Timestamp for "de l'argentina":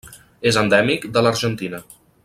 1.19-1.85